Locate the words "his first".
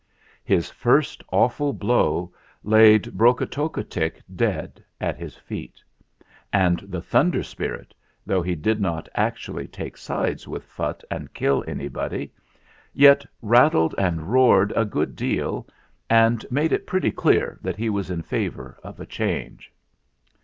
0.43-1.23